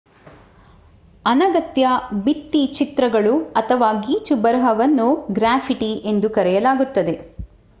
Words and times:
ಅನಗತ್ಯ 1.25 1.87
ಭಿತ್ತಿಚಿತ್ರಗಳು 2.23 3.33
ಅಥವಾ 3.53 3.93
ಗೀಚುಬರಹವನ್ನು 4.01 5.07
ಗ್ರಾಫಿಟಿ 5.31 5.91
ಎಂದು 6.05 6.29
ಕರೆಯಲಾಗುತ್ತದೆ 6.29 7.15